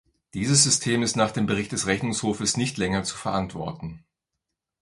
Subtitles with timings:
[0.33, 4.03] Dieses System ist nach dem Bericht des Rechnungshofes nicht länger zu verantworten.